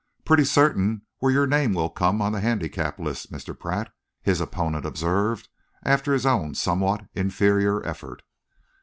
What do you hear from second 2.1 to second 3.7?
on the handicap list, Mr.